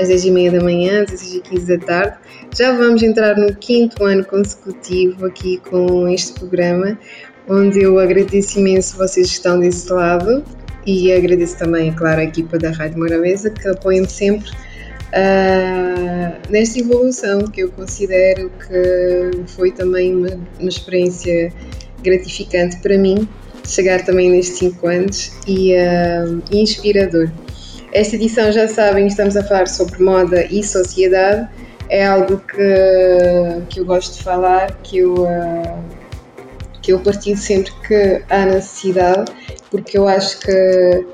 às 0.00 0.08
10h30 0.08 0.52
da 0.52 0.64
manhã, 0.64 1.02
às 1.02 1.10
10h15 1.10 1.66
da 1.66 1.78
tarde. 1.84 2.16
Já 2.56 2.72
vamos 2.72 3.02
entrar 3.02 3.36
no 3.36 3.54
quinto 3.54 4.04
ano 4.04 4.24
consecutivo 4.24 5.26
aqui 5.26 5.60
com 5.68 6.08
este 6.08 6.32
programa, 6.32 6.98
onde 7.48 7.82
eu 7.82 7.98
agradeço 7.98 8.58
imenso 8.58 8.96
vocês 8.96 9.28
que 9.28 9.34
estão 9.34 9.60
desse 9.60 9.92
lado 9.92 10.42
e 10.86 11.12
agradeço 11.12 11.58
também, 11.58 11.90
é 11.90 11.92
claro, 11.92 12.20
a 12.20 12.24
equipa 12.24 12.58
da 12.58 12.70
Rádio 12.70 12.98
Morabeza 12.98 13.50
que 13.50 13.68
apoia-me 13.68 14.08
sempre 14.08 14.50
uh, 15.10 16.50
nesta 16.50 16.78
evolução 16.78 17.42
que 17.42 17.62
eu 17.62 17.70
considero 17.70 18.50
que 18.50 19.46
foi 19.48 19.70
também 19.70 20.14
uma, 20.14 20.40
uma 20.58 20.68
experiência 20.68 21.52
gratificante 22.02 22.78
para 22.78 22.96
mim 22.96 23.28
chegar 23.66 24.04
também 24.04 24.30
nestes 24.30 24.58
5 24.58 24.86
anos 24.86 25.32
e 25.46 25.74
uh, 25.74 26.42
inspirador. 26.50 27.30
Esta 27.92 28.14
edição, 28.14 28.52
já 28.52 28.68
sabem, 28.68 29.08
estamos 29.08 29.36
a 29.36 29.42
falar 29.42 29.66
sobre 29.66 30.00
moda 30.00 30.46
e 30.46 30.62
sociedade. 30.62 31.48
É 31.88 32.06
algo 32.06 32.38
que, 32.38 33.62
que 33.68 33.80
eu 33.80 33.84
gosto 33.84 34.16
de 34.16 34.22
falar, 34.22 34.72
que 34.84 34.98
eu, 34.98 35.14
uh, 35.24 35.82
que 36.80 36.92
eu 36.92 37.00
partilho 37.00 37.36
sempre 37.36 37.72
que 37.88 38.22
há 38.30 38.46
necessidade, 38.46 39.32
porque 39.72 39.98
eu 39.98 40.06
acho 40.06 40.38
que 40.38 41.04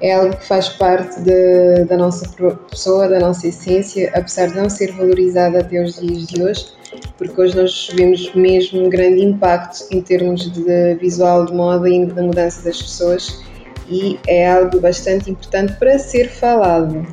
é 0.00 0.12
algo 0.12 0.36
que 0.36 0.44
faz 0.44 0.70
parte 0.70 1.20
de, 1.20 1.84
da 1.84 1.96
nossa 1.96 2.28
pessoa, 2.68 3.08
da 3.08 3.20
nossa 3.20 3.46
essência, 3.46 4.10
apesar 4.12 4.48
de 4.48 4.56
não 4.56 4.68
ser 4.68 4.90
valorizada 4.90 5.60
até 5.60 5.84
os 5.84 6.00
dias 6.00 6.26
de 6.26 6.42
hoje 6.42 6.74
porque 7.18 7.40
hoje 7.40 7.56
nós 7.56 7.90
vemos 7.92 8.32
mesmo 8.34 8.84
um 8.84 8.88
grande 8.88 9.22
impacto 9.22 9.84
em 9.90 10.00
termos 10.00 10.50
de 10.50 10.94
visual, 10.94 11.44
de 11.44 11.52
moda 11.52 11.88
e 11.88 12.06
da 12.06 12.22
mudança 12.22 12.62
das 12.62 12.80
pessoas 12.80 13.42
e 13.88 14.18
é 14.26 14.50
algo 14.50 14.80
bastante 14.80 15.30
importante 15.30 15.74
para 15.74 15.98
ser 15.98 16.30
falado. 16.30 17.06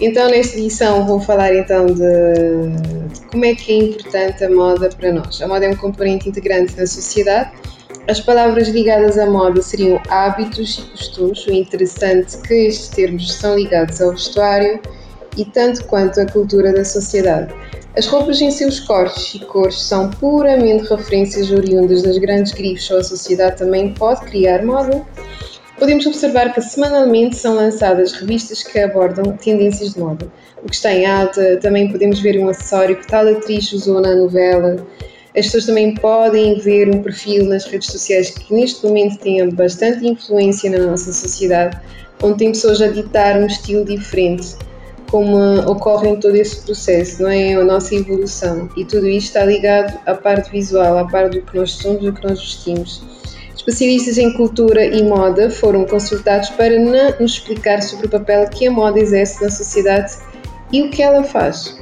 Então, 0.00 0.30
nesta 0.30 0.58
edição, 0.58 1.06
vou 1.06 1.20
falar 1.20 1.54
então 1.54 1.86
de, 1.86 1.94
de, 1.94 3.20
como 3.30 3.44
é 3.44 3.54
que 3.54 3.72
é 3.72 3.76
importante 3.76 4.44
a 4.44 4.50
moda 4.50 4.88
para 4.88 5.12
nós. 5.12 5.40
A 5.42 5.46
moda 5.46 5.66
é 5.66 5.68
um 5.68 5.76
componente 5.76 6.28
integrante 6.28 6.74
da 6.74 6.86
sociedade. 6.86 7.52
As 8.08 8.18
palavras 8.18 8.68
ligadas 8.68 9.18
à 9.18 9.26
moda 9.26 9.60
seriam 9.60 10.00
hábitos 10.08 10.78
e 10.78 10.82
costumes. 10.90 11.46
O 11.46 11.52
interessante 11.52 12.36
é 12.36 12.46
que 12.46 12.54
estes 12.66 12.88
termos 12.88 13.32
são 13.34 13.54
ligados 13.56 14.00
ao 14.00 14.12
vestuário 14.12 14.80
e 15.36 15.44
tanto 15.44 15.84
quanto 15.84 16.18
à 16.18 16.26
cultura 16.26 16.72
da 16.72 16.84
sociedade. 16.84 17.54
As 17.96 18.06
roupas 18.06 18.40
em 18.40 18.50
seus 18.50 18.80
cortes 18.80 19.34
e 19.34 19.40
cores 19.40 19.82
são 19.82 20.10
puramente 20.10 20.84
referências 20.84 21.50
oriundas 21.50 22.02
das 22.02 22.18
grandes 22.18 22.52
grifes 22.52 22.88
ou 22.90 22.98
a 22.98 23.04
sociedade 23.04 23.58
também 23.58 23.92
pode 23.92 24.22
criar 24.22 24.64
moda. 24.64 25.04
Podemos 25.80 26.04
observar 26.04 26.52
que 26.52 26.60
semanalmente 26.60 27.36
são 27.36 27.54
lançadas 27.54 28.12
revistas 28.12 28.62
que 28.62 28.78
abordam 28.78 29.34
tendências 29.38 29.94
de 29.94 29.98
moda. 29.98 30.30
O 30.62 30.66
que 30.66 30.74
está 30.74 30.92
em 30.92 31.06
alta, 31.06 31.56
também 31.56 31.90
podemos 31.90 32.20
ver 32.20 32.38
um 32.38 32.50
acessório 32.50 32.96
que 32.96 33.06
tal 33.06 33.26
atriz 33.26 33.72
usou 33.72 33.98
na 33.98 34.14
novela. 34.14 34.76
As 35.34 35.46
pessoas 35.46 35.64
também 35.64 35.94
podem 35.94 36.58
ver 36.58 36.94
um 36.94 37.02
perfil 37.02 37.46
nas 37.46 37.64
redes 37.64 37.90
sociais 37.90 38.28
que 38.28 38.52
neste 38.52 38.84
momento 38.84 39.20
tem 39.20 39.48
bastante 39.54 40.06
influência 40.06 40.70
na 40.70 40.84
nossa 40.84 41.14
sociedade, 41.14 41.80
onde 42.22 42.36
tem 42.36 42.52
pessoas 42.52 42.82
a 42.82 42.88
ditar 42.88 43.38
um 43.38 43.46
estilo 43.46 43.82
diferente 43.82 44.54
como 45.10 45.60
ocorre 45.62 46.10
em 46.10 46.20
todo 46.20 46.36
esse 46.36 46.60
processo, 46.60 47.22
não 47.22 47.30
é? 47.30 47.54
A 47.54 47.64
nossa 47.64 47.94
evolução. 47.94 48.68
E 48.76 48.84
tudo 48.84 49.08
isto 49.08 49.28
está 49.28 49.46
ligado 49.46 49.98
à 50.04 50.14
parte 50.14 50.50
visual, 50.50 50.98
à 50.98 51.06
parte 51.06 51.40
do 51.40 51.46
que 51.46 51.56
nós 51.56 51.72
somos 51.72 52.02
e 52.02 52.04
do 52.04 52.12
que 52.12 52.22
nós 52.22 52.38
vestimos. 52.38 53.02
Especialistas 53.60 54.16
em 54.16 54.32
cultura 54.32 54.86
e 54.86 55.02
moda 55.02 55.50
foram 55.50 55.84
consultados 55.84 56.48
para 56.48 56.78
nos 56.78 57.32
explicar 57.32 57.82
sobre 57.82 58.06
o 58.06 58.08
papel 58.08 58.48
que 58.48 58.66
a 58.66 58.70
moda 58.70 58.98
exerce 58.98 59.44
na 59.44 59.50
sociedade 59.50 60.14
e 60.72 60.80
o 60.80 60.88
que 60.88 61.02
ela 61.02 61.22
faz. 61.22 61.78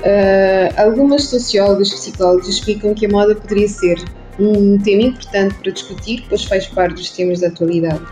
Uh, 0.00 0.74
algumas 0.76 1.22
sociólogas 1.26 1.92
e 1.92 1.94
psicólogos 1.94 2.48
explicam 2.48 2.92
que 2.94 3.06
a 3.06 3.08
moda 3.08 3.36
poderia 3.36 3.68
ser 3.68 4.04
um 4.40 4.76
tema 4.76 5.02
importante 5.02 5.54
para 5.54 5.70
discutir, 5.70 6.24
pois 6.28 6.42
faz 6.46 6.66
parte 6.66 6.96
dos 6.96 7.10
temas 7.10 7.38
da 7.38 7.46
atualidade. 7.46 8.02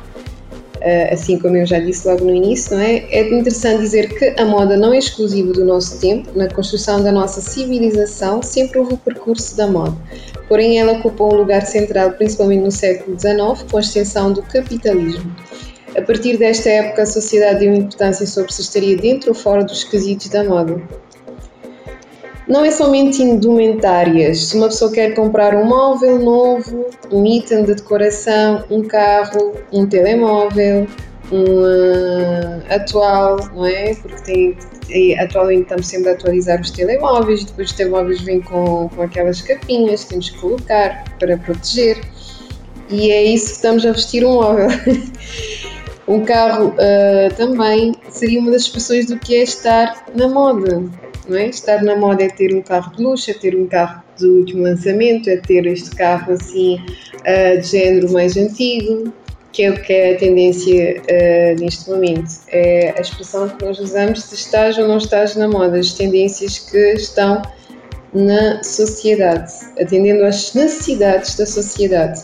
Eh, 0.82 1.12
assim 1.12 1.38
como 1.38 1.56
eu 1.56 1.66
já 1.66 1.78
disse 1.78 2.08
logo 2.08 2.24
no 2.24 2.34
início, 2.34 2.74
não 2.74 2.82
é? 2.82 3.04
É 3.10 3.28
interessante 3.28 3.80
dizer 3.80 4.08
que 4.14 4.40
a 4.40 4.46
moda 4.46 4.76
não 4.76 4.94
é 4.94 4.98
exclusiva 4.98 5.52
do 5.52 5.64
nosso 5.64 6.00
tempo. 6.00 6.30
Na 6.34 6.48
construção 6.48 7.02
da 7.02 7.12
nossa 7.12 7.40
civilização 7.40 8.42
sempre 8.42 8.78
houve 8.78 8.94
o 8.94 8.96
percurso 8.96 9.56
da 9.56 9.66
moda. 9.66 9.94
Porém, 10.48 10.78
ela 10.78 10.92
ocupou 10.92 11.34
um 11.34 11.36
lugar 11.36 11.66
central, 11.66 12.12
principalmente 12.12 12.62
no 12.62 12.70
século 12.70 13.18
XIX, 13.18 13.70
com 13.70 13.76
a 13.76 13.80
extensão 13.80 14.32
do 14.32 14.42
capitalismo. 14.42 15.30
A 15.96 16.02
partir 16.02 16.38
desta 16.38 16.70
época, 16.70 17.02
a 17.02 17.06
sociedade 17.06 17.60
deu 17.60 17.74
importância 17.74 18.26
sobre 18.26 18.52
se 18.52 18.62
estaria 18.62 18.96
dentro 18.96 19.30
ou 19.30 19.34
fora 19.34 19.62
dos 19.62 19.84
quesitos 19.84 20.28
da 20.28 20.42
moda 20.44 20.80
não 22.48 22.64
é 22.64 22.70
somente 22.70 23.22
indumentárias. 23.22 24.46
Se 24.46 24.56
uma 24.56 24.68
pessoa 24.68 24.90
quer 24.90 25.14
comprar 25.14 25.54
um 25.54 25.64
móvel 25.64 26.18
novo, 26.18 26.86
um 27.10 27.24
item 27.26 27.64
de 27.64 27.74
decoração, 27.74 28.64
um 28.70 28.82
carro, 28.82 29.54
um 29.72 29.86
telemóvel, 29.86 30.86
um 31.30 31.44
uh, 31.44 32.74
atual, 32.74 33.38
não 33.54 33.66
é? 33.66 33.94
Porque 33.94 34.56
tem, 34.88 35.18
atualmente 35.18 35.62
estamos 35.62 35.86
sempre 35.86 36.10
a 36.10 36.12
atualizar 36.12 36.60
os 36.60 36.70
telemóveis, 36.70 37.44
depois 37.44 37.70
os 37.70 37.76
telemóveis 37.76 38.20
vêm 38.22 38.40
com, 38.40 38.88
com 38.88 39.02
aquelas 39.02 39.40
capinhas 39.42 40.04
que 40.04 40.10
temos 40.10 40.30
que 40.30 40.38
colocar 40.38 41.04
para 41.18 41.36
proteger. 41.38 42.00
E 42.88 43.12
é 43.12 43.22
isso 43.22 43.46
que 43.46 43.52
estamos 43.52 43.86
a 43.86 43.92
vestir 43.92 44.24
um 44.24 44.34
móvel. 44.34 44.68
um 46.08 46.24
carro 46.24 46.70
uh, 46.70 47.34
também 47.36 47.94
seria 48.08 48.40
uma 48.40 48.50
das 48.50 48.62
expressões 48.62 49.06
do 49.06 49.16
que 49.16 49.36
é 49.36 49.42
estar 49.44 50.04
na 50.16 50.26
moda 50.26 50.82
não 51.30 51.38
é? 51.38 51.48
Estar 51.48 51.82
na 51.82 51.96
moda 51.96 52.24
é 52.24 52.28
ter 52.28 52.54
um 52.54 52.60
carro 52.60 52.94
de 52.94 53.02
luxo, 53.02 53.30
é 53.30 53.34
ter 53.34 53.54
um 53.54 53.66
carro 53.66 54.02
do 54.18 54.38
último 54.38 54.62
lançamento, 54.62 55.30
é 55.30 55.36
ter 55.36 55.66
este 55.66 55.90
carro 55.96 56.32
assim 56.32 56.76
uh, 56.76 57.60
de 57.60 57.66
género 57.66 58.12
mais 58.12 58.36
antigo, 58.36 59.12
que 59.52 59.62
é 59.62 59.70
o 59.70 59.80
que 59.80 59.92
é 59.92 60.14
a 60.14 60.18
tendência 60.18 61.00
uh, 61.00 61.60
neste 61.60 61.88
momento. 61.88 62.30
É 62.48 62.94
a 62.96 63.00
expressão 63.00 63.48
que 63.48 63.64
nós 63.64 63.78
usamos 63.78 64.22
se 64.24 64.34
estás 64.34 64.76
ou 64.78 64.86
não 64.86 64.98
estás 64.98 65.36
na 65.36 65.48
moda, 65.48 65.78
as 65.78 65.92
tendências 65.94 66.58
que 66.58 66.94
estão 66.94 67.42
na 68.12 68.62
sociedade, 68.62 69.52
atendendo 69.80 70.24
às 70.24 70.52
necessidades 70.54 71.36
da 71.36 71.46
sociedade. 71.46 72.22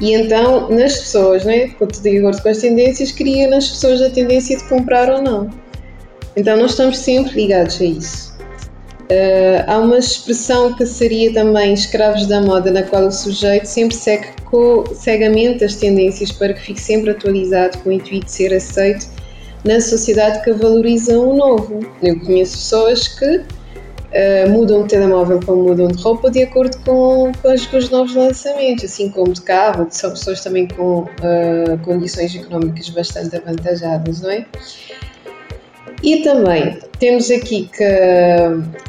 E 0.00 0.14
então, 0.14 0.70
nas 0.70 0.96
pessoas, 0.96 1.44
né, 1.44 1.66
de 1.66 2.18
acordo 2.18 2.42
com 2.42 2.48
as 2.48 2.58
tendências, 2.58 3.12
cria 3.12 3.48
nas 3.48 3.68
pessoas 3.68 4.00
a 4.00 4.08
tendência 4.08 4.56
de 4.56 4.64
comprar 4.64 5.10
ou 5.10 5.20
não. 5.20 5.50
Então 6.36 6.56
nós 6.56 6.72
estamos 6.72 6.98
sempre 6.98 7.42
ligados 7.42 7.80
a 7.80 7.84
isso. 7.84 8.30
Uh, 9.10 9.64
há 9.66 9.78
uma 9.78 9.98
expressão 9.98 10.72
que 10.72 10.86
seria 10.86 11.34
também 11.34 11.74
escravos 11.74 12.26
da 12.26 12.40
moda, 12.40 12.70
na 12.70 12.84
qual 12.84 13.08
o 13.08 13.10
sujeito 13.10 13.64
sempre 13.64 13.96
segue 13.96 14.28
cegamente 14.94 15.64
as 15.64 15.74
tendências 15.74 16.30
para 16.30 16.54
que 16.54 16.60
fique 16.60 16.80
sempre 16.80 17.10
atualizado 17.10 17.78
com 17.78 17.90
o 17.90 17.92
intuito 17.92 18.26
de 18.26 18.32
ser 18.32 18.54
aceito 18.54 19.08
na 19.64 19.80
sociedade 19.80 20.42
que 20.44 20.52
valoriza 20.52 21.18
o 21.18 21.34
novo. 21.34 21.80
Eu 22.00 22.20
conheço 22.20 22.56
pessoas 22.56 23.08
que 23.08 23.36
uh, 23.36 24.50
mudam 24.50 24.82
de 24.82 24.90
telemóvel 24.90 25.40
como 25.44 25.64
mudam 25.64 25.88
de 25.88 26.00
roupa 26.00 26.30
de 26.30 26.44
acordo 26.44 26.78
com, 26.84 27.32
com, 27.42 27.52
os, 27.52 27.66
com 27.66 27.76
os 27.76 27.90
novos 27.90 28.14
lançamentos, 28.14 28.84
assim 28.84 29.10
como 29.10 29.32
de 29.32 29.42
carro, 29.42 29.88
são 29.90 30.10
pessoas 30.10 30.40
também 30.40 30.68
com 30.68 31.00
uh, 31.00 31.78
condições 31.84 32.34
económicas 32.34 32.88
bastante 32.90 33.36
avantajadas, 33.36 34.20
não 34.20 34.30
é? 34.30 34.46
E 36.02 36.22
também 36.22 36.78
temos 36.98 37.30
aqui 37.30 37.68
que 37.70 37.84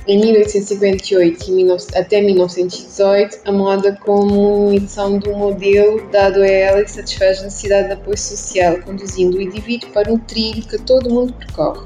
em 0.08 0.20
1858 0.20 1.88
até 1.94 2.22
1918 2.22 3.40
a 3.46 3.52
moda 3.52 3.98
como 4.06 4.72
edição 4.72 5.20
do 5.20 5.36
modelo 5.36 6.10
dado 6.10 6.42
a 6.42 6.48
ela 6.48 6.84
que 6.84 6.92
satisfaz 6.92 7.40
a 7.40 7.44
necessidade 7.44 7.88
de 7.88 7.94
apoio 7.94 8.18
social, 8.18 8.78
conduzindo 8.86 9.38
o 9.38 9.42
indivíduo 9.42 9.90
para 9.92 10.12
um 10.12 10.18
trilho 10.18 10.64
que 10.64 10.78
todo 10.78 11.10
mundo 11.10 11.34
percorre. 11.34 11.86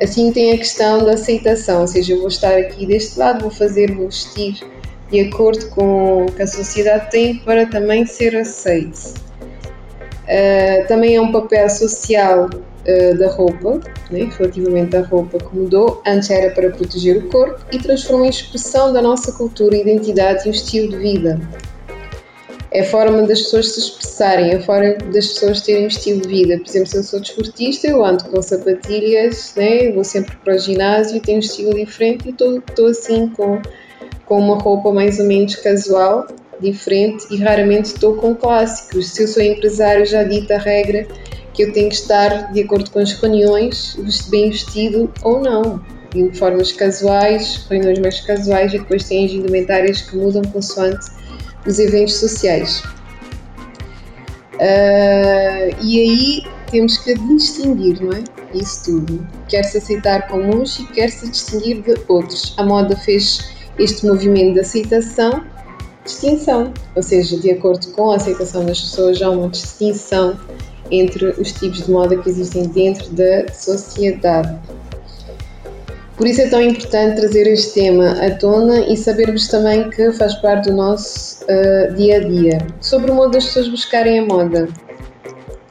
Assim 0.00 0.32
tem 0.32 0.52
a 0.52 0.58
questão 0.58 1.04
da 1.04 1.14
aceitação, 1.14 1.80
ou 1.82 1.86
seja, 1.88 2.12
eu 2.12 2.18
vou 2.18 2.28
estar 2.28 2.56
aqui 2.56 2.86
deste 2.86 3.18
lado, 3.18 3.42
vou 3.42 3.50
fazer, 3.50 3.92
vou 3.92 4.06
vestir 4.06 4.60
de 5.10 5.20
acordo 5.20 5.68
com 5.70 6.26
o 6.26 6.32
que 6.32 6.42
a 6.42 6.46
sociedade 6.46 7.10
tem 7.10 7.38
para 7.38 7.66
também 7.66 8.06
ser 8.06 8.36
aceito. 8.36 9.14
Uh, 10.22 10.86
também 10.86 11.16
é 11.16 11.20
um 11.20 11.30
papel 11.30 11.68
social 11.68 12.48
uh, 12.86 13.18
da 13.18 13.28
roupa, 13.30 13.80
né, 14.10 14.30
relativamente 14.38 14.96
à 14.96 15.02
roupa 15.02 15.38
que 15.38 15.56
mudou, 15.56 16.02
antes 16.06 16.30
era 16.30 16.54
para 16.54 16.70
proteger 16.70 17.16
o 17.16 17.28
corpo 17.28 17.64
e 17.72 17.78
transformou 17.78 18.26
em 18.26 18.30
expressão 18.30 18.92
da 18.92 19.02
nossa 19.02 19.32
cultura, 19.32 19.76
identidade 19.76 20.46
e 20.46 20.50
o 20.50 20.52
estilo 20.52 20.88
de 20.88 20.96
vida. 20.96 21.40
É 22.70 22.80
a 22.80 22.84
forma 22.84 23.22
das 23.22 23.42
pessoas 23.42 23.72
se 23.72 23.80
expressarem, 23.80 24.52
é 24.52 24.56
a 24.56 24.60
forma 24.62 24.94
das 25.12 25.28
pessoas 25.28 25.60
terem 25.60 25.84
um 25.84 25.88
estilo 25.88 26.22
de 26.22 26.28
vida. 26.28 26.56
Por 26.56 26.66
exemplo, 26.66 26.88
se 26.88 26.96
eu 26.96 27.02
sou 27.02 27.20
desportista, 27.20 27.86
eu 27.86 28.02
ando 28.02 28.24
com 28.24 28.40
sapatilhas, 28.40 29.52
né, 29.56 29.92
vou 29.92 30.04
sempre 30.04 30.34
para 30.36 30.54
o 30.54 30.58
ginásio, 30.58 31.20
tenho 31.20 31.36
um 31.36 31.40
estilo 31.40 31.74
diferente 31.74 32.28
e 32.28 32.30
estou 32.30 32.86
assim 32.86 33.28
com, 33.28 33.60
com 34.24 34.38
uma 34.38 34.58
roupa 34.58 34.90
mais 34.90 35.18
ou 35.18 35.26
menos 35.26 35.54
casual, 35.56 36.26
diferente 36.62 37.26
e 37.30 37.36
raramente 37.36 37.88
estou 37.88 38.14
com 38.14 38.34
clássicos. 38.34 39.10
Se 39.10 39.24
eu 39.24 39.28
sou 39.28 39.42
empresário, 39.42 40.06
já 40.06 40.22
dita 40.22 40.54
a 40.54 40.58
regra 40.58 41.06
que 41.54 41.64
eu 41.64 41.72
tenho 41.72 41.88
que 41.88 41.94
estar 41.94 42.52
de 42.52 42.62
acordo 42.62 42.90
com 42.90 42.98
as 42.98 43.12
reuniões, 43.12 43.96
bem 44.28 44.50
vestido 44.50 45.12
ou 45.22 45.40
não. 45.40 45.82
Em 46.14 46.32
formas 46.32 46.72
casuais, 46.72 47.66
reuniões 47.70 47.98
mais 47.98 48.20
casuais 48.20 48.74
e 48.74 48.78
depois 48.78 49.08
tem 49.08 49.24
as 49.24 49.32
indumentárias 49.32 50.02
que 50.02 50.16
mudam 50.16 50.42
consoante 50.42 51.06
os 51.66 51.78
eventos 51.78 52.14
sociais. 52.14 52.82
Uh, 54.54 55.74
e 55.82 56.00
aí 56.00 56.42
temos 56.70 56.98
que 56.98 57.14
distinguir, 57.14 58.02
não 58.02 58.12
é? 58.12 58.24
Isso 58.54 58.84
tudo. 58.84 59.26
Quer-se 59.48 59.78
aceitar 59.78 60.28
como 60.28 60.60
uns 60.60 60.78
e 60.78 60.86
quer-se 60.88 61.30
distinguir 61.30 61.82
de 61.82 61.94
outros. 62.08 62.54
A 62.58 62.64
moda 62.64 62.94
fez 62.96 63.50
este 63.78 64.06
movimento 64.06 64.54
de 64.54 64.60
aceitação, 64.60 65.44
distinção, 66.04 66.72
ou 66.94 67.02
seja, 67.02 67.38
de 67.38 67.50
acordo 67.50 67.90
com 67.92 68.10
a 68.10 68.16
aceitação 68.16 68.66
das 68.66 68.80
pessoas, 68.80 69.22
há 69.22 69.30
uma 69.30 69.48
distinção 69.48 70.38
entre 70.92 71.26
os 71.26 71.52
tipos 71.52 71.84
de 71.84 71.90
moda 71.90 72.16
que 72.16 72.28
existem 72.28 72.64
dentro 72.68 73.10
da 73.10 73.52
sociedade. 73.52 74.56
Por 76.16 76.26
isso 76.26 76.42
é 76.42 76.48
tão 76.48 76.60
importante 76.60 77.16
trazer 77.16 77.46
este 77.48 77.80
tema 77.80 78.12
à 78.24 78.30
tona 78.30 78.80
e 78.80 78.96
sabermos 78.96 79.48
também 79.48 79.88
que 79.90 80.12
faz 80.12 80.34
parte 80.36 80.70
do 80.70 80.76
nosso 80.76 81.44
uh, 81.44 81.94
dia 81.94 82.18
a 82.18 82.20
dia. 82.20 82.58
Sobre 82.80 83.10
o 83.10 83.14
modo 83.14 83.32
das 83.32 83.46
pessoas 83.46 83.68
buscarem 83.68 84.18
a 84.20 84.24
moda, 84.24 84.68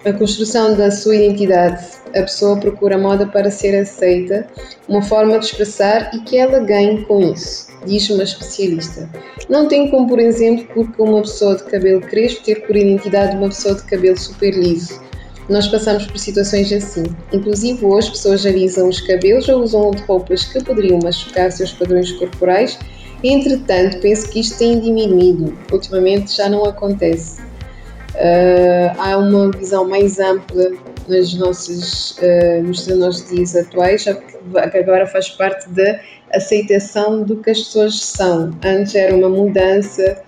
a 0.03 0.11
construção 0.11 0.75
da 0.75 0.89
sua 0.89 1.15
identidade. 1.15 1.85
A 2.09 2.23
pessoa 2.23 2.57
procura 2.57 2.95
a 2.95 2.99
moda 2.99 3.25
para 3.27 3.49
ser 3.49 3.73
aceita, 3.79 4.45
uma 4.89 5.01
forma 5.01 5.39
de 5.39 5.45
expressar 5.45 6.11
e 6.13 6.19
que 6.19 6.37
ela 6.37 6.59
ganhe 6.59 7.05
com 7.05 7.21
isso, 7.21 7.67
diz 7.85 8.09
uma 8.09 8.23
especialista. 8.23 9.09
Não 9.47 9.67
tem 9.67 9.89
como, 9.89 10.09
por 10.09 10.19
exemplo, 10.19 10.67
porque 10.73 11.01
uma 11.01 11.21
pessoa 11.21 11.55
de 11.55 11.63
cabelo 11.63 12.01
crespo 12.01 12.43
ter 12.43 12.67
por 12.67 12.75
identidade 12.75 13.37
uma 13.37 13.47
pessoa 13.47 13.75
de 13.75 13.83
cabelo 13.83 14.17
super 14.17 14.53
liso 14.53 14.99
nós 15.49 15.67
passamos 15.67 16.05
por 16.05 16.17
situações 16.17 16.71
assim. 16.71 17.03
Inclusive 17.33 17.85
hoje, 17.85 18.11
pessoas 18.11 18.45
alisam 18.45 18.87
os 18.89 19.01
cabelos 19.01 19.49
ou 19.49 19.61
usam 19.61 19.91
roupas 20.07 20.45
que 20.45 20.63
poderiam 20.63 20.99
machucar 21.03 21.51
seus 21.51 21.73
padrões 21.73 22.11
corporais. 22.13 22.77
Entretanto, 23.23 23.99
penso 23.99 24.29
que 24.29 24.39
isto 24.39 24.57
tem 24.57 24.79
diminuído. 24.79 25.57
Ultimamente 25.71 26.35
já 26.35 26.49
não 26.49 26.65
acontece. 26.65 27.41
Uh, 27.41 28.91
há 28.97 29.17
uma 29.17 29.51
visão 29.51 29.87
mais 29.87 30.19
ampla 30.19 30.71
nos 31.07 31.33
nossos, 31.35 32.17
uh, 32.17 32.63
nos 32.63 32.87
nossos 32.87 33.29
dias 33.29 33.55
atuais, 33.55 34.03
que 34.03 34.77
agora 34.77 35.07
faz 35.07 35.29
parte 35.29 35.69
da 35.69 35.99
aceitação 36.33 37.23
do 37.23 37.37
que 37.37 37.51
as 37.51 37.59
pessoas 37.59 37.99
são. 38.01 38.51
Antes 38.63 38.95
era 38.95 39.15
uma 39.15 39.29
mudança 39.29 40.21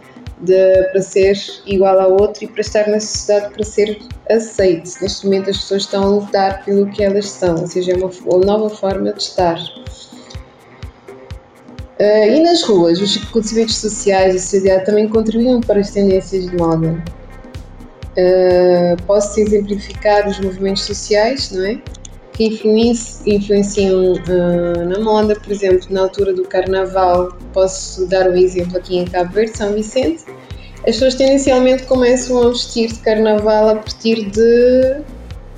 para 0.91 1.01
ser 1.01 1.37
igual 1.65 1.99
a 1.99 2.07
outro 2.07 2.43
e 2.43 2.47
para 2.47 2.61
estar 2.61 2.87
na 2.87 2.99
sociedade 2.99 3.53
para 3.53 3.63
ser 3.63 3.99
aceito. 4.29 4.89
Neste 5.01 5.25
momento 5.25 5.49
as 5.49 5.57
pessoas 5.57 5.83
estão 5.83 6.03
a 6.03 6.07
lutar 6.07 6.65
pelo 6.65 6.87
que 6.87 7.03
elas 7.03 7.29
são, 7.29 7.55
ou 7.61 7.67
seja, 7.67 7.93
é 7.93 7.95
uma, 7.95 8.11
uma 8.25 8.45
nova 8.45 8.69
forma 8.69 9.13
de 9.13 9.21
estar. 9.21 9.57
Uh, 11.99 12.27
e 12.27 12.39
nas 12.41 12.63
ruas, 12.63 12.99
os 12.99 13.17
acontecimentos 13.23 13.77
sociais 13.77 14.35
a 14.35 14.39
sociedade 14.39 14.85
também 14.85 15.07
contribuem 15.07 15.61
para 15.61 15.79
as 15.79 15.91
tendências 15.91 16.49
de 16.49 16.57
moda. 16.57 17.01
Uh, 18.17 19.01
posso 19.05 19.39
exemplificar 19.39 20.27
os 20.27 20.39
movimentos 20.39 20.83
sociais, 20.83 21.51
não 21.51 21.65
é? 21.65 21.79
Que 22.33 22.45
influenciam 22.45 24.13
uh, 24.13 24.85
na 24.85 24.99
moda, 24.99 25.35
por 25.35 25.51
exemplo, 25.51 25.87
na 25.91 26.01
altura 26.01 26.33
do 26.33 26.43
carnaval, 26.43 27.31
posso 27.53 28.07
dar 28.07 28.27
um 28.27 28.35
exemplo 28.35 28.77
aqui 28.77 28.97
em 28.97 29.05
Cabo 29.05 29.31
Verde, 29.33 29.55
São 29.55 29.71
Vicente, 29.73 30.23
as 30.85 30.95
pessoas 30.95 31.15
tendencialmente 31.15 31.83
começam 31.83 32.45
a 32.45 32.49
vestir 32.49 32.89
de 32.89 32.99
carnaval 32.99 33.69
a 33.69 33.75
partir 33.75 34.25
de 34.25 35.01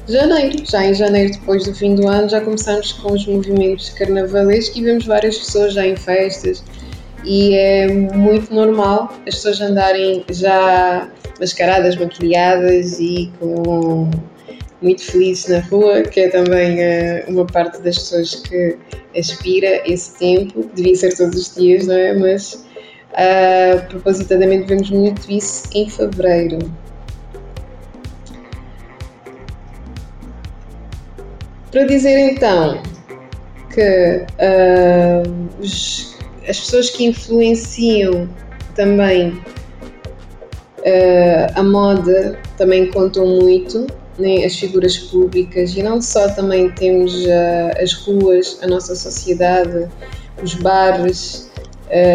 janeiro. 0.07 0.63
Já 0.65 0.85
em 0.85 0.93
janeiro, 0.93 1.31
depois 1.33 1.65
do 1.65 1.73
fim 1.73 1.95
do 1.95 2.07
ano, 2.07 2.29
já 2.29 2.41
começamos 2.41 2.93
com 2.93 3.13
os 3.13 3.25
movimentos 3.25 3.89
carnavalescos 3.89 4.77
e 4.77 4.83
vemos 4.83 5.05
várias 5.05 5.39
pessoas 5.39 5.73
já 5.73 5.85
em 5.87 5.95
festas. 5.95 6.63
E 7.23 7.55
é 7.55 7.87
muito 7.87 8.53
normal 8.53 9.11
as 9.27 9.33
pessoas 9.33 9.59
andarem 9.61 10.23
já 10.29 11.09
mascaradas, 11.39 11.95
maquilhadas 11.95 12.99
e 12.99 13.31
com 13.39 14.11
muito 14.81 15.03
felizes 15.03 15.47
na 15.47 15.59
rua, 15.59 16.01
que 16.03 16.19
é 16.19 16.29
também 16.29 16.77
uh, 16.77 17.29
uma 17.31 17.45
parte 17.45 17.81
das 17.81 17.97
pessoas 17.97 18.35
que 18.35 18.77
aspira 19.17 19.81
esse 19.85 20.17
tempo. 20.17 20.69
Devia 20.73 20.95
ser 20.95 21.15
todos 21.15 21.35
os 21.35 21.55
dias, 21.55 21.87
não 21.87 21.95
é? 21.95 22.13
Mas 22.13 22.65
Uh, 23.15 23.81
propositadamente 23.87 24.67
vemos 24.67 24.89
muito 24.89 25.31
isso 25.31 25.69
em 25.73 25.89
fevereiro. 25.89 26.59
Para 31.71 31.85
dizer 31.85 32.31
então 32.31 32.83
que 33.73 34.25
uh, 34.35 35.61
os, 35.61 36.17
as 36.45 36.59
pessoas 36.59 36.89
que 36.89 37.05
influenciam 37.05 38.27
também 38.75 39.29
uh, 40.79 41.51
a 41.55 41.63
moda 41.63 42.37
também 42.57 42.91
contam 42.91 43.25
muito, 43.25 43.87
né, 44.17 44.45
as 44.45 44.57
figuras 44.57 44.97
públicas 44.97 45.75
e 45.75 45.83
não 45.83 46.01
só 46.01 46.29
também 46.29 46.71
temos 46.71 47.25
as 47.81 47.93
ruas, 47.93 48.57
a 48.61 48.67
nossa 48.67 48.95
sociedade, 48.95 49.89
os 50.41 50.53
bares, 50.55 51.49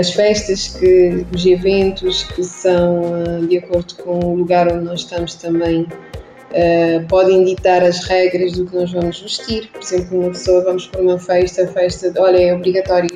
as 0.00 0.10
festas, 0.10 0.68
que, 0.68 1.24
os 1.34 1.46
eventos 1.46 2.24
que 2.24 2.42
são 2.42 3.00
uh, 3.02 3.46
de 3.46 3.58
acordo 3.58 3.94
com 3.96 4.18
o 4.18 4.34
lugar 4.34 4.70
onde 4.72 4.84
nós 4.84 5.00
estamos 5.00 5.34
também 5.34 5.82
uh, 5.82 7.06
podem 7.08 7.44
ditar 7.44 7.82
as 7.82 8.04
regras 8.04 8.52
do 8.52 8.66
que 8.66 8.74
nós 8.74 8.92
vamos 8.92 9.20
vestir. 9.20 9.70
Por 9.72 9.80
exemplo, 9.80 10.20
uma 10.20 10.30
pessoa, 10.30 10.64
vamos 10.64 10.86
para 10.88 11.00
uma 11.00 11.18
festa, 11.18 11.66
festa, 11.68 12.12
olha, 12.18 12.38
é 12.38 12.54
obrigatório 12.54 13.10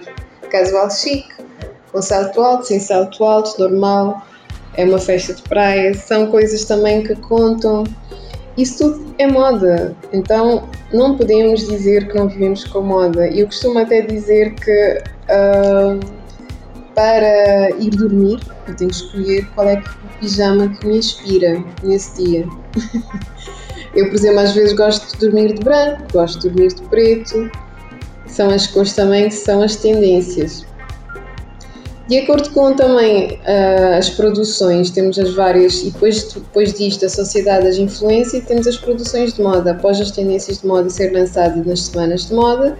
casual 0.50 0.90
chique, 0.90 1.34
com 1.90 2.00
salto 2.00 2.40
alto, 2.40 2.66
sem 2.66 2.78
salto 2.78 3.24
alto, 3.24 3.60
normal, 3.60 4.24
é 4.76 4.84
uma 4.84 4.98
festa 4.98 5.34
de 5.34 5.42
praia, 5.42 5.92
são 5.94 6.28
coisas 6.28 6.64
também 6.64 7.02
que 7.02 7.14
contam. 7.16 7.84
Isso 8.56 8.92
tudo 8.92 9.14
é 9.18 9.26
moda, 9.26 9.96
então 10.12 10.68
não 10.92 11.16
podemos 11.16 11.66
dizer 11.66 12.06
que 12.08 12.14
não 12.14 12.28
vivemos 12.28 12.64
com 12.64 12.82
moda. 12.82 13.26
Eu 13.28 13.46
costumo 13.46 13.80
até 13.80 14.02
dizer 14.02 14.54
que 14.54 15.02
uh, 15.28 15.98
para 16.94 17.70
ir 17.80 17.90
dormir, 17.90 18.40
eu 18.68 18.76
tenho 18.76 18.90
que 18.90 18.96
escolher 18.96 19.46
qual 19.54 19.68
é 19.68 19.78
o 19.78 20.18
pijama 20.20 20.68
que 20.68 20.86
me 20.86 20.98
inspira 20.98 21.62
nesse 21.82 22.22
dia. 22.22 22.46
eu, 23.94 24.06
por 24.06 24.14
exemplo, 24.14 24.40
às 24.40 24.52
vezes 24.52 24.72
gosto 24.74 25.12
de 25.12 25.18
dormir 25.18 25.54
de 25.54 25.64
branco, 25.64 26.02
gosto 26.12 26.40
de 26.40 26.48
dormir 26.48 26.72
de 26.74 26.82
preto, 26.82 27.50
são 28.26 28.50
as 28.50 28.68
cores 28.68 28.92
também 28.94 29.28
que 29.28 29.34
são 29.34 29.62
as 29.62 29.76
tendências. 29.76 30.64
De 32.06 32.18
acordo 32.18 32.50
com 32.50 32.74
também 32.74 33.32
uh, 33.32 33.96
as 33.96 34.10
produções, 34.10 34.90
temos 34.90 35.18
as 35.18 35.32
várias, 35.32 35.82
e 35.82 35.90
depois, 35.90 36.24
depois 36.34 36.74
disto, 36.74 37.06
a 37.06 37.08
sociedade 37.08 37.64
das 37.64 37.78
influências, 37.78 38.44
temos 38.44 38.66
as 38.66 38.76
produções 38.76 39.32
de 39.32 39.42
moda. 39.42 39.70
Após 39.70 39.98
as 39.98 40.10
tendências 40.10 40.58
de 40.60 40.66
moda 40.66 40.90
ser 40.90 41.14
lançadas 41.14 41.64
nas 41.64 41.80
semanas 41.80 42.26
de 42.26 42.34
moda, 42.34 42.76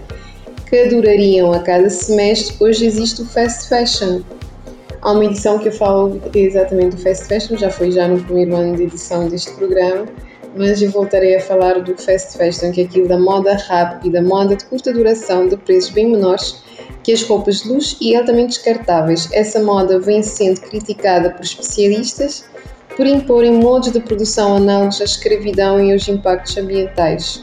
que 0.68 0.88
durariam 0.88 1.52
a 1.52 1.60
cada 1.60 1.88
semestre, 1.88 2.54
hoje 2.60 2.84
existe 2.84 3.22
o 3.22 3.24
Fast 3.24 3.66
Fashion. 3.70 4.20
Há 5.00 5.12
uma 5.12 5.24
edição 5.24 5.58
que 5.58 5.68
eu 5.68 5.72
falo 5.72 6.20
exatamente 6.34 6.96
do 6.96 7.02
Fast 7.02 7.26
Fashion, 7.26 7.56
já 7.56 7.70
foi 7.70 7.92
já 7.92 8.06
no 8.06 8.22
primeiro 8.22 8.54
ano 8.54 8.76
de 8.76 8.82
edição 8.82 9.26
deste 9.26 9.52
programa, 9.52 10.04
mas 10.54 10.82
eu 10.82 10.90
voltarei 10.90 11.36
a 11.36 11.40
falar 11.40 11.80
do 11.80 11.96
Fast 11.96 12.36
Fashion, 12.36 12.72
que 12.72 12.82
é 12.82 12.84
aquilo 12.84 13.08
da 13.08 13.18
moda 13.18 13.56
rápida, 13.56 14.20
moda 14.20 14.54
de 14.54 14.66
curta 14.66 14.92
duração, 14.92 15.48
de 15.48 15.56
preços 15.56 15.90
bem 15.92 16.10
menores 16.10 16.62
que 17.04 17.12
as 17.12 17.23
roupas 17.23 17.61
de 17.61 17.68
luxo 17.68 17.96
e 18.00 18.16
altamente 18.16 18.56
descartáveis. 18.56 19.28
Essa 19.30 19.62
moda 19.62 20.00
vem 20.00 20.23
sendo 20.23 20.61
criticada 20.62 21.30
por 21.30 21.44
especialistas 21.44 22.44
por 22.96 23.06
imporem 23.06 23.52
modos 23.52 23.92
de 23.92 24.00
produção 24.00 24.56
análogos 24.56 25.00
à 25.00 25.04
escravidão 25.04 25.84
e 25.84 25.92
aos 25.92 26.08
impactos 26.08 26.56
ambientais. 26.56 27.42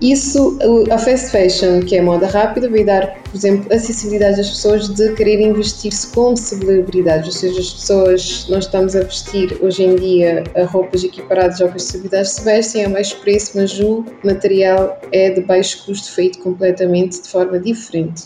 Isso, 0.00 0.58
a 0.90 0.98
fast 0.98 1.30
fashion, 1.30 1.80
que 1.80 1.96
é 1.96 2.02
moda 2.02 2.26
rápida, 2.26 2.68
vai 2.68 2.84
dar, 2.84 3.14
por 3.22 3.36
exemplo, 3.36 3.72
acessibilidade 3.72 4.40
às 4.40 4.50
pessoas 4.50 4.88
de 4.88 5.14
querer 5.14 5.40
investir-se 5.40 6.08
como 6.08 6.36
celebridades, 6.36 7.26
ou 7.26 7.32
seja, 7.32 7.60
as 7.60 7.70
pessoas, 7.70 8.46
nós 8.48 8.64
estamos 8.64 8.96
a 8.96 9.02
vestir 9.02 9.56
hoje 9.62 9.84
em 9.84 9.94
dia 9.94 10.42
roupas 10.66 11.04
equiparadas 11.04 11.60
ao 11.60 11.68
que 11.68 11.76
as 11.76 11.84
celebridades 11.84 12.32
se 12.32 12.44
vestem 12.44 12.84
a 12.84 12.88
baixo 12.88 13.16
preço, 13.20 13.52
mas 13.54 13.78
o 13.78 14.04
material 14.24 15.00
é 15.12 15.30
de 15.30 15.40
baixo 15.42 15.86
custo, 15.86 16.10
feito 16.10 16.40
completamente 16.40 17.22
de 17.22 17.28
forma 17.28 17.58
diferente. 17.58 18.24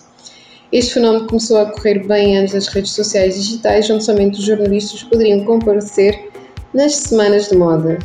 Este 0.73 0.95
fenómeno 0.95 1.27
começou 1.27 1.59
a 1.59 1.71
correr 1.71 2.07
bem 2.07 2.39
antes 2.39 2.55
das 2.55 2.67
redes 2.69 2.93
sociais 2.93 3.35
digitais, 3.35 3.89
onde 3.91 4.05
somente 4.05 4.39
os 4.39 4.45
jornalistas 4.45 5.03
poderiam 5.03 5.45
comparecer 5.45 6.29
nas 6.75 6.95
semanas 6.95 7.49
de 7.49 7.57
moda. 7.57 7.99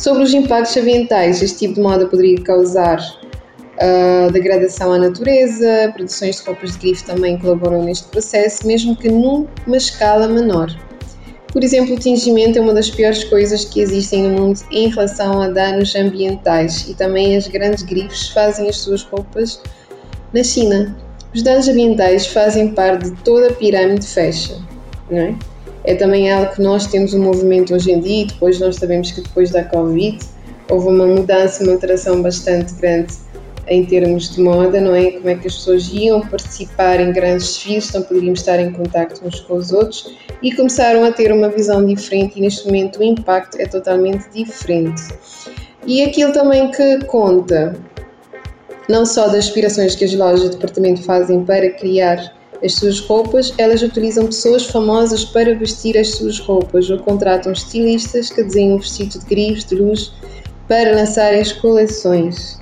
Sobre 0.00 0.22
os 0.22 0.32
impactos 0.32 0.74
ambientais, 0.78 1.42
este 1.42 1.58
tipo 1.58 1.74
de 1.74 1.82
moda 1.82 2.06
poderia 2.06 2.40
causar 2.40 2.98
uh, 2.98 4.32
degradação 4.32 4.94
à 4.94 4.98
natureza, 4.98 5.92
produções 5.92 6.36
de 6.36 6.46
roupas 6.46 6.72
de 6.72 6.78
grife 6.78 7.04
também 7.04 7.38
colaboram 7.38 7.82
neste 7.84 8.08
processo, 8.08 8.66
mesmo 8.66 8.96
que 8.96 9.10
numa 9.10 9.76
escala 9.76 10.26
menor. 10.26 10.74
Por 11.52 11.62
exemplo, 11.62 11.96
o 11.96 11.98
tingimento 11.98 12.58
é 12.58 12.62
uma 12.62 12.72
das 12.72 12.88
piores 12.88 13.24
coisas 13.24 13.66
que 13.66 13.82
existem 13.82 14.22
no 14.22 14.40
mundo 14.40 14.60
em 14.72 14.88
relação 14.88 15.42
a 15.42 15.48
danos 15.48 15.94
ambientais 15.94 16.88
e 16.88 16.94
também 16.94 17.36
as 17.36 17.46
grandes 17.46 17.82
grifes 17.82 18.30
fazem 18.30 18.70
as 18.70 18.78
suas 18.78 19.02
roupas 19.02 19.60
na 20.32 20.42
China. 20.42 20.96
Os 21.34 21.42
danos 21.42 21.68
ambientais 21.68 22.26
fazem 22.26 22.68
parte 22.68 23.10
de 23.10 23.22
toda 23.22 23.48
a 23.48 23.52
pirâmide 23.52 24.06
fashion, 24.06 24.62
não 25.10 25.18
é? 25.18 25.34
É 25.84 25.94
também 25.94 26.30
algo 26.30 26.52
que 26.54 26.62
nós 26.62 26.86
temos 26.86 27.14
um 27.14 27.22
movimento 27.22 27.74
hoje 27.74 27.90
em 27.90 28.00
dia 28.00 28.22
e 28.22 28.26
depois 28.26 28.60
nós 28.60 28.76
sabemos 28.76 29.10
que 29.12 29.20
depois 29.20 29.50
da 29.50 29.64
Covid 29.64 30.18
houve 30.68 30.88
uma 30.88 31.06
mudança, 31.06 31.64
uma 31.64 31.72
alteração 31.72 32.22
bastante 32.22 32.74
grande 32.74 33.14
em 33.66 33.84
termos 33.84 34.34
de 34.34 34.42
moda, 34.42 34.80
não 34.80 34.94
é? 34.94 35.12
Como 35.12 35.28
é 35.28 35.36
que 35.36 35.46
as 35.46 35.54
pessoas 35.54 35.88
iam 35.92 36.20
participar 36.20 37.00
em 37.00 37.12
grandes 37.12 37.46
desfiles, 37.46 37.92
não 37.92 38.02
poderíamos 38.02 38.40
estar 38.40 38.58
em 38.58 38.72
contato 38.72 39.24
uns 39.24 39.40
com 39.40 39.54
os 39.54 39.72
outros 39.72 40.12
e 40.42 40.52
começaram 40.54 41.04
a 41.04 41.12
ter 41.12 41.32
uma 41.32 41.48
visão 41.48 41.84
diferente 41.86 42.38
e 42.38 42.42
neste 42.42 42.66
momento 42.66 42.98
o 42.98 43.04
impacto 43.04 43.58
é 43.60 43.66
totalmente 43.66 44.28
diferente. 44.34 45.02
E 45.86 46.02
aquilo 46.02 46.32
também 46.32 46.70
que 46.72 47.04
conta 47.06 47.76
não 48.88 49.06
só 49.06 49.26
das 49.28 49.46
aspirações 49.46 49.94
que 49.94 50.04
as 50.04 50.12
lojas 50.12 50.50
de 50.50 50.56
departamento 50.56 51.02
fazem 51.02 51.44
para 51.44 51.70
criar 51.70 52.34
as 52.62 52.74
suas 52.74 53.00
roupas, 53.00 53.52
elas 53.58 53.82
utilizam 53.82 54.26
pessoas 54.26 54.66
famosas 54.66 55.24
para 55.24 55.54
vestir 55.54 55.96
as 55.96 56.10
suas 56.16 56.38
roupas 56.38 56.90
ou 56.90 56.98
contratam 56.98 57.52
estilistas 57.52 58.30
que 58.30 58.42
desenham 58.42 58.78
vestidos 58.78 59.18
de 59.20 59.26
grifes 59.26 59.64
de 59.64 59.76
luz 59.76 60.12
para 60.68 60.94
lançar 60.94 61.34
as 61.34 61.52
coleções. 61.52 62.58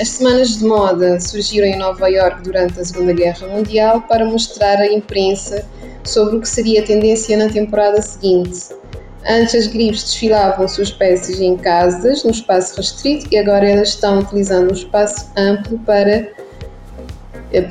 as 0.00 0.08
semanas 0.08 0.58
de 0.58 0.64
moda 0.64 1.18
surgiram 1.18 1.66
em 1.66 1.78
Nova 1.78 2.08
York 2.08 2.42
durante 2.42 2.78
a 2.78 2.84
Segunda 2.84 3.12
Guerra 3.12 3.48
Mundial 3.48 4.02
para 4.02 4.24
mostrar 4.24 4.78
à 4.78 4.86
imprensa 4.92 5.66
sobre 6.04 6.36
o 6.36 6.40
que 6.40 6.48
seria 6.48 6.82
a 6.82 6.84
tendência 6.84 7.36
na 7.36 7.48
temporada 7.48 8.00
seguinte 8.02 8.74
Antes 9.26 9.54
as 9.54 9.66
grifes 9.68 10.04
desfilavam 10.04 10.68
suas 10.68 10.90
peças 10.90 11.40
em 11.40 11.56
casas, 11.56 12.24
no 12.24 12.30
espaço 12.30 12.76
restrito, 12.76 13.26
e 13.32 13.38
agora 13.38 13.66
elas 13.66 13.90
estão 13.90 14.18
utilizando 14.18 14.70
um 14.70 14.74
espaço 14.74 15.30
amplo 15.34 15.78
para 15.78 16.28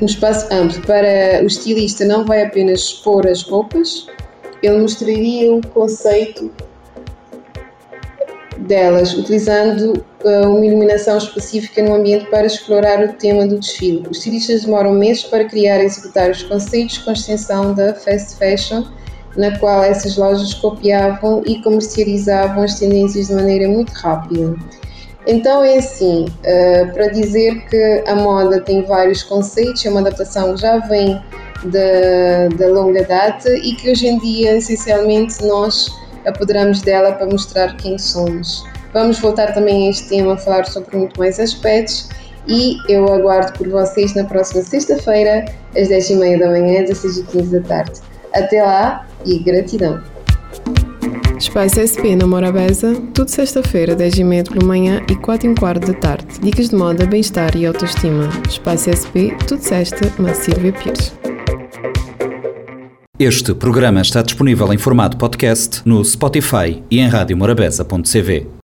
um 0.00 0.06
espaço 0.06 0.52
amplo 0.52 0.80
para 0.82 1.42
o 1.42 1.46
estilista 1.46 2.04
não 2.04 2.24
vai 2.24 2.42
apenas 2.42 2.80
expor 2.80 3.26
as 3.26 3.42
roupas, 3.42 4.06
ele 4.62 4.78
mostraria 4.78 5.54
o 5.54 5.60
conceito 5.68 6.50
delas, 8.60 9.12
utilizando 9.12 9.92
uh, 10.24 10.48
uma 10.48 10.64
iluminação 10.64 11.18
específica 11.18 11.82
no 11.82 11.94
ambiente 11.94 12.26
para 12.26 12.46
explorar 12.46 13.04
o 13.04 13.12
tema 13.14 13.46
do 13.46 13.58
desfile. 13.58 14.06
Os 14.10 14.18
estilistas 14.18 14.64
demoram 14.64 14.92
meses 14.92 15.24
para 15.24 15.44
criar 15.44 15.82
e 15.82 15.86
executar 15.86 16.30
os 16.30 16.42
conceitos 16.42 16.98
com 16.98 17.12
extensão 17.12 17.74
da 17.74 17.94
fast 17.94 18.36
fashion 18.36 18.84
na 19.36 19.58
qual 19.58 19.82
essas 19.82 20.16
lojas 20.16 20.54
copiavam 20.54 21.42
e 21.44 21.60
comercializavam 21.62 22.62
as 22.62 22.78
tendências 22.78 23.28
de 23.28 23.34
maneira 23.34 23.68
muito 23.68 23.90
rápida. 23.90 24.54
Então 25.26 25.64
é 25.64 25.78
assim, 25.78 26.26
uh, 26.26 26.92
para 26.92 27.08
dizer 27.08 27.66
que 27.66 28.04
a 28.06 28.14
moda 28.14 28.60
tem 28.60 28.82
vários 28.82 29.22
conceitos, 29.22 29.84
é 29.84 29.90
uma 29.90 30.00
adaptação 30.00 30.54
que 30.54 30.60
já 30.60 30.78
vem 30.80 31.20
da, 31.64 32.68
longa 32.68 33.02
data 33.04 33.50
e 33.50 33.74
que 33.74 33.90
hoje 33.90 34.06
em 34.06 34.18
dia 34.18 34.56
essencialmente 34.56 35.42
nós 35.44 35.88
apoderamos 36.26 36.82
dela 36.82 37.12
para 37.12 37.26
mostrar 37.26 37.76
quem 37.76 37.98
somos. 37.98 38.64
Vamos 38.92 39.18
voltar 39.18 39.52
também 39.54 39.86
a 39.86 39.90
este 39.90 40.08
tema, 40.08 40.36
falar 40.36 40.66
sobre 40.66 40.96
muito 40.96 41.18
mais 41.18 41.40
aspectos 41.40 42.08
e 42.46 42.76
eu 42.88 43.10
aguardo 43.12 43.52
por 43.56 43.68
vocês 43.68 44.14
na 44.14 44.24
próxima 44.24 44.62
sexta-feira, 44.62 45.44
às 45.76 45.88
10h30 45.88 46.38
da 46.38 46.46
manhã, 46.48 46.82
16 46.82 47.18
h 47.20 47.26
15 47.32 47.60
da 47.60 47.68
tarde. 47.68 48.00
Até 48.34 48.62
lá 48.62 49.06
e 49.24 49.38
gratidão. 49.38 50.02
Espaço 51.44 51.78
SP 51.84 52.16
na 52.16 52.26
Morabeza, 52.26 52.96
tudo 53.12 53.28
sexta-feira, 53.28 53.94
10h30 53.94 54.48
pela 54.50 54.64
manhã 54.64 55.02
e 55.10 55.14
4 55.14 55.50
h 55.50 55.60
quarto 55.60 55.86
da 55.86 55.92
tarde. 55.92 56.40
Dicas 56.40 56.70
de 56.70 56.74
moda, 56.74 57.04
bem-estar 57.04 57.54
e 57.54 57.66
autoestima. 57.66 58.30
Espaço 58.48 58.88
SP, 58.88 59.36
tudo 59.46 59.60
sexta, 59.60 60.10
na 60.18 60.32
Silvia 60.32 60.72
Pires. 60.72 61.12
Este 63.18 63.54
programa 63.54 64.00
está 64.00 64.22
disponível 64.22 64.72
em 64.72 64.78
formato 64.78 65.18
podcast 65.18 65.82
no 65.84 66.02
Spotify 66.02 66.82
e 66.90 66.98
em 66.98 67.08
radiomorabeza.cv. 67.08 68.54